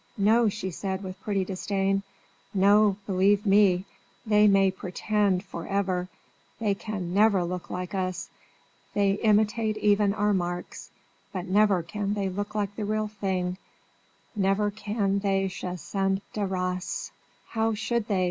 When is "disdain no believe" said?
1.45-3.45